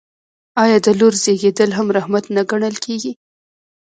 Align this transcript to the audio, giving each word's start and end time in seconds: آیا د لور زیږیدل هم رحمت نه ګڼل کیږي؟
آیا 0.63 0.77
د 0.85 0.87
لور 0.99 1.13
زیږیدل 1.23 1.69
هم 1.77 1.87
رحمت 1.97 2.25
نه 2.35 2.41
ګڼل 2.51 2.75
کیږي؟ 2.85 3.11